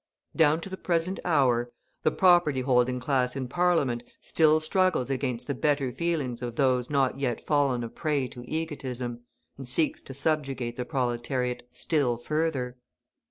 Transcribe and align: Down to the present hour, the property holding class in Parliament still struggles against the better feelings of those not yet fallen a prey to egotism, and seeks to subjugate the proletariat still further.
Down 0.35 0.59
to 0.61 0.69
the 0.71 0.77
present 0.77 1.19
hour, 1.23 1.71
the 2.01 2.09
property 2.09 2.61
holding 2.61 2.99
class 2.99 3.35
in 3.35 3.47
Parliament 3.47 4.01
still 4.19 4.59
struggles 4.59 5.11
against 5.11 5.45
the 5.45 5.53
better 5.53 5.91
feelings 5.91 6.41
of 6.41 6.55
those 6.55 6.89
not 6.89 7.19
yet 7.19 7.39
fallen 7.45 7.83
a 7.83 7.87
prey 7.87 8.27
to 8.29 8.43
egotism, 8.49 9.19
and 9.59 9.67
seeks 9.67 10.01
to 10.01 10.15
subjugate 10.15 10.75
the 10.75 10.85
proletariat 10.85 11.67
still 11.69 12.17
further. 12.17 12.77